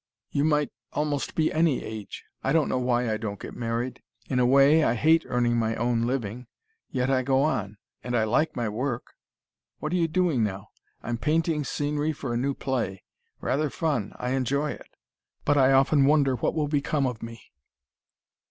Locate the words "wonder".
16.07-16.35